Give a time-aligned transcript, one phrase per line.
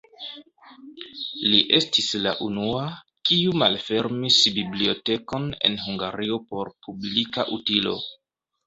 [1.51, 2.87] Li estis la unua,
[3.31, 7.97] kiu malfermis bibliotekon en Hungario por publika utilo.